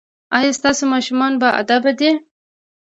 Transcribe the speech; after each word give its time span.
ایا 0.37 0.51
ستاسو 0.59 0.83
ماشومان 0.93 1.33
باادبه 1.41 1.91
دي؟ 1.99 2.09